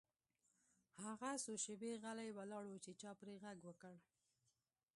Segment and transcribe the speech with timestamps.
[1.05, 3.95] هغه څو شیبې غلی ولاړ و چې چا پرې غږ وکړ